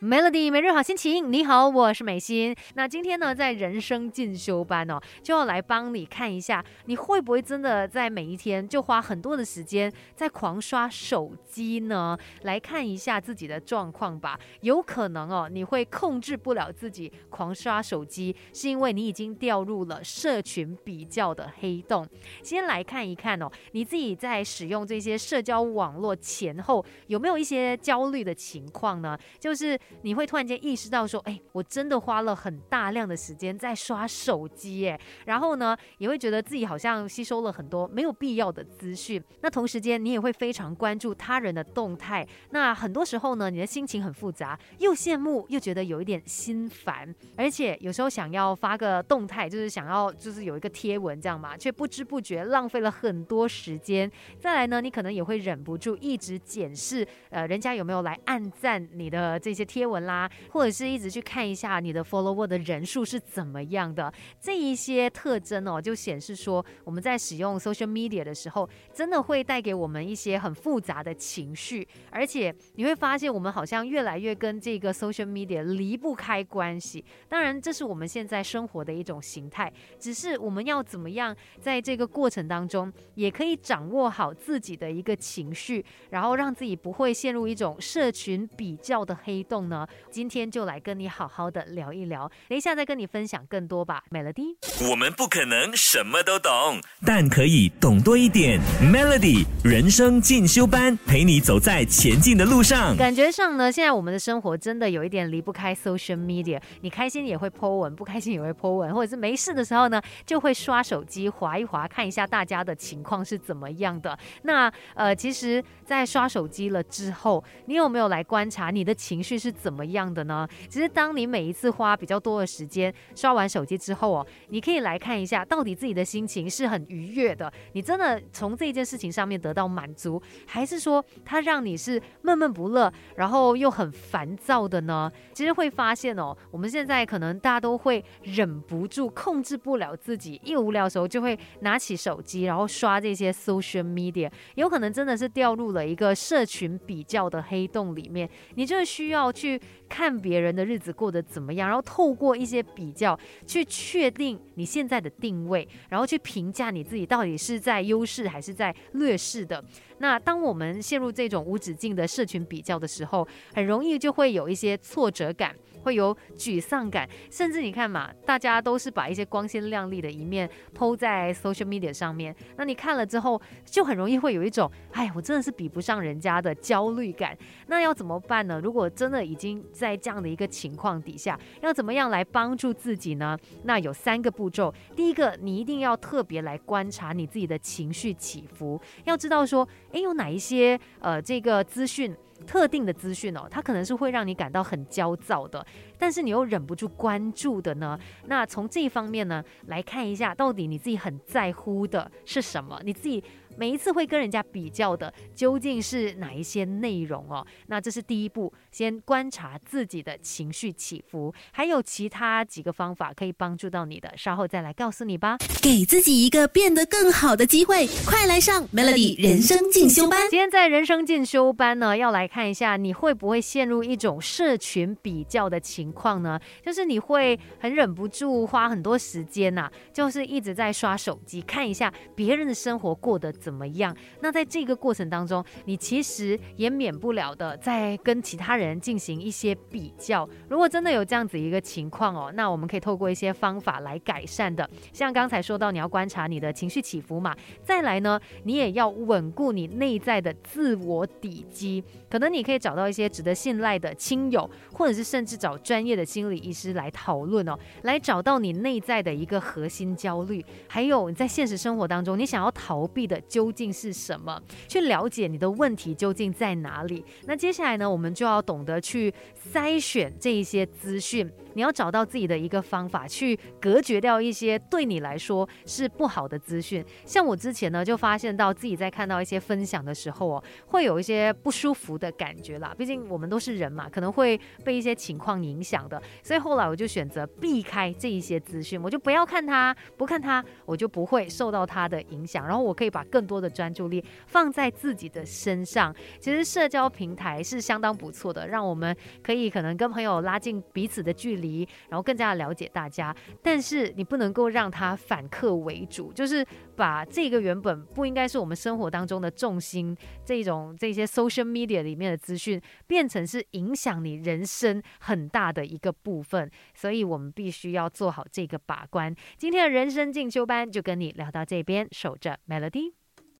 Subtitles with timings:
[0.00, 2.54] Melody 每日好心情，你好，我是美心。
[2.74, 12.16] 那今天呢，在人生进修班哦，就要来帮你看一下，你会不会真的在每一天就花很多的时间在狂刷手机呢？
[12.42, 14.38] 来看一下自己的状况吧。
[14.60, 22.06] 有可能哦，你会控制不了自己狂刷手机，是因为你已经掉入了社群比较的黑洞。
[22.44, 29.18] 先来看一看哦，你自己在使用这些社交网络前后有没有一些焦虑的情况呢？
[29.40, 29.76] 就是。
[30.02, 35.00] 你会突然间意识到说，哎，我真的花了很大量的时间在刷手机，耶。
[35.24, 39.20] 然后呢，也会觉得自己好像吸收了很多没有必要的资讯。
[39.40, 42.24] 那同时间，你也会非常关注他人的动态。
[42.50, 54.10] 那很多时候呢，你的心情很复杂，又羡慕又觉得有一点心烦，而且有时候想要发个动态，就是想要就是有一个贴文这样嘛，却不知不觉浪费了很多时间。
[54.38, 59.77] 再来呢，你可能也会忍不住一直检视，呃，人家有没有来暗赞你的这些贴。
[59.78, 77.04] 贴文啦，或者是一直去看一下你的 follower 的人数是怎么样的，这一些特征哦，就显示说我们在使用 social media 的时候，真的会带给我们一些很复杂的情绪，而且你会发现我们好像越来越跟这个 social media 离不开关系。
[77.28, 89.67] 当然，这是我们现在生活的一种形态，只是我们要怎么样在这个过程当中，也可以掌握好自己的一个情绪，然后让自己不会陷入一种社群比较的黑洞。
[89.68, 94.02] 呢，今天就来跟你好好的聊一聊，等一下再跟你分享更多吧。
[94.10, 94.56] Melody，
[94.90, 98.58] 我们不可能什么都懂，但可以懂多一点。
[98.82, 102.96] Melody 人生进修班，陪你走在前进的路上。
[102.96, 106.60] 感觉上呢，现在我们的生活真的有一点离不开 social media。
[106.80, 114.18] 你开心也会 po 文，不开心也会 po 文，或者是没事的时候呢，就会刷手机划一划，看一下大家的情况是怎么样的。
[114.42, 119.52] 那呃，其实，在刷手机了之后，你有没有来观察你的情绪是？
[119.58, 120.48] 怎么样的呢？
[120.68, 135.10] 其实，当你每一次花比较多的时间刷完手机之后哦，你可以来看一下，到底自己的心情是很愉悦的，你真的从这件事情上面得到满足，还是说它让你是闷闷不乐，然后又很烦躁的呢？
[135.34, 149.47] 其实会发现哦，我们现在可能大家都会忍不住控制不了自己，一无聊的时候就会拿起手机，然后刷这些 social media，有可能真的是掉入了一个社群比较的黑洞里面，你就需要去。
[149.48, 159.64] 去看别人的日子过得怎么样，然后透过一些比较去确定你现在的定位，然后去评价你自己到底是在优势还是在劣势的。
[159.98, 165.54] 那当我们陷入这种无止境的社群比较的时候，很容易就会有一些挫折感。
[165.80, 177.38] 会有沮丧感，甚至你看嘛，大家都是把一些光鲜亮丽的一面抛在 social media 上面，那你看了之后，就很容易会有一种，哎，我真的是比不上人家的焦虑感。
[177.68, 178.60] 那要怎么办呢？
[178.60, 183.38] 如果真的已已经在这样的一个情况底下，要怎么样来帮助自己呢？
[183.62, 184.74] 那有三个步骤。
[184.96, 192.12] 第一个，你一定要特别来观察你自己的情绪起伏，要知道说，诶，有哪一些呃这个资讯。
[192.46, 195.66] 特定的资讯哦，它可能是会让你感到很焦躁的，
[195.98, 197.98] 但是你又忍不住关注的呢。
[198.26, 202.80] 那从这一方面呢，来看一下，到底你自己很在乎的是什么？
[202.84, 203.22] 你自己。
[203.56, 207.44] 每一次会跟人家比较的究竟是哪一些内容哦？
[207.66, 215.38] 那这是第一步，先观察自己的情绪起伏，还有其他几个方法可以帮助到你的，稍后再来告诉你吧。
[215.60, 220.20] 给自己一个变得更好的机会，快来上 Melody 人生进修班。
[220.30, 226.38] 今天在人生进修班呢，要来看一下你会不会陷入一种社群比较的情况呢？
[226.62, 233.32] 就是你会很忍不住花很多时间呐，就是一直在刷手机，看一下别人的生活过得。
[233.38, 233.96] 怎么样？
[234.20, 240.28] 那在这个过程当中，你其实也免不了的在跟其他人进行一些比较。
[240.48, 244.68] 如果真的有这样子一个情况哦，那我们可以透过一些方法来改善的。
[244.92, 247.36] 像刚才说到，你要观察你的情绪起伏嘛。
[247.62, 251.84] 再来呢，你也要稳固你内在的自我底基。
[252.10, 263.16] 可能你可以找到一些值得信赖的亲友，或者是甚至找专专业的心理医师来讨论哦，来找到你内在的一个核心焦虑，还有你在现实生活当中你想要逃避的。
[263.28, 264.42] 究竟是什么？
[264.66, 267.04] 去了解你的问题究竟在哪里？
[267.26, 269.14] 那接下来呢，我们就要懂得去
[269.52, 271.30] 筛选这一些资讯。
[271.58, 276.84] 你要找到自己的一个方法，去隔绝掉一些对你来说是不好的资讯。
[277.04, 282.72] 像我之前呢，就发现到自己在看到一些分享的时候哦，会有一些不舒服的感觉啦。
[282.78, 286.00] 毕竟我们都是人嘛，可能会被一些情况影响的。
[286.22, 292.46] 所以后来我就选择避开这一些资讯，我就不要看它，不看它，我就不会受到它的影响。
[292.46, 295.92] 然后我可以把更多的专注力放在自己的身上。
[296.20, 301.47] 其实社交平台是相当不错的，让我们可以可能跟朋友拉近彼此的距离
[301.88, 303.14] 然后更加的了解大家。
[303.42, 306.44] 但是你不能够让它反客为主，就是
[306.76, 316.50] 把这个原本不应该是我们生活当中的重心，这种这些 social media 里面的资讯，变成是影响你人生很大的一个部分。
[316.74, 319.14] 所以我们必须要做好这个把关。
[319.36, 322.97] 今天的人生进修班就跟你聊到这边，守着 Melody。